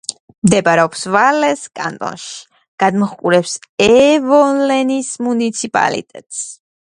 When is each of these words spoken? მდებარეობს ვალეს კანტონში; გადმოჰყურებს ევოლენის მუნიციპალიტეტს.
მდებარეობს 0.47 1.03
ვალეს 1.15 1.61
კანტონში; 1.79 2.31
გადმოჰყურებს 2.85 3.53
ევოლენის 3.89 5.13
მუნიციპალიტეტს. 5.29 6.43